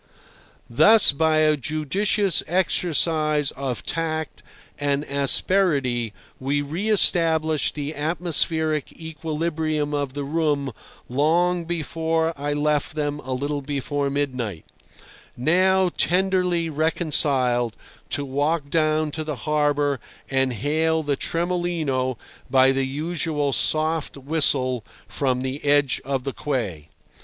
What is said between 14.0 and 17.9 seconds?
midnight, now tenderly reconciled,